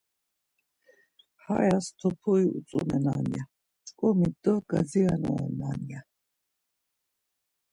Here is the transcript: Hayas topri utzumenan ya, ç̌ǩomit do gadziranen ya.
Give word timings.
Hayas 1.45 1.85
topri 1.99 2.43
utzumenan 2.57 3.23
ya, 3.35 3.43
ç̌ǩomit 3.87 4.35
do 4.43 4.53
gadziranen 4.69 5.81
ya. 5.91 5.99